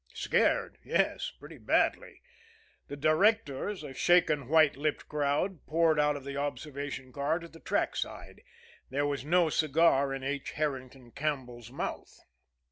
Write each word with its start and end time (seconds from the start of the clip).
Scared? 0.15 0.79
Yes 0.83 1.31
pretty 1.39 1.59
badly. 1.59 2.23
The 2.87 2.97
directors, 2.97 3.83
a 3.83 3.93
shaken, 3.93 4.47
white 4.47 4.75
lipped 4.75 5.07
crowd, 5.07 5.67
poured 5.67 5.99
out 5.99 6.15
of 6.17 6.23
the 6.23 6.35
observation 6.37 7.13
car 7.13 7.37
to 7.37 7.47
the 7.47 7.59
track 7.59 7.95
side. 7.95 8.41
There 8.89 9.05
was 9.05 9.23
no 9.23 9.49
cigar 9.49 10.11
in 10.11 10.23
H. 10.23 10.53
Herrington 10.53 11.11
Campbell's 11.11 11.69
mouth. 11.71 12.17